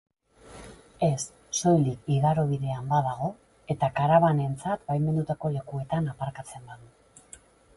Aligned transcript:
Ez, 1.07 1.17
soilik 1.57 2.09
igarobidean 2.13 2.89
badago 2.93 3.29
eta 3.75 3.91
karabanentzat 4.01 4.89
baimendutako 4.91 5.53
lekuetan 5.59 6.09
aparkatzen 6.15 6.67
badu. 6.73 7.41